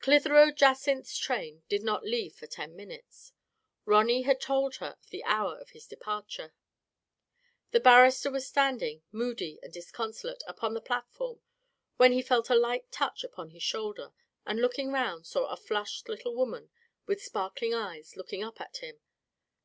[0.00, 3.32] Clitheroe Jacynth's train did not leave for ten minutes.
[3.84, 6.52] Ronny had told her of the hour of his departure.
[7.70, 11.42] The barrister was standing, moody and disconsolate, upon the plat form,
[11.96, 14.12] when he felt a light touch upon his shoulder,
[14.44, 16.70] and looking round, saw a flushed little woman,
[17.06, 18.98] with sparkling eyes, looking up at him.